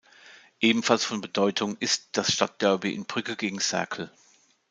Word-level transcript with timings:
Ebenfalls 0.59 1.05
von 1.05 1.21
Bedeutung 1.21 1.77
ist 1.77 2.09
das 2.17 2.33
Stadtderby 2.33 2.91
in 2.91 3.05
Brügge 3.05 3.35
gegen 3.35 3.59
Cercle. 3.59 4.09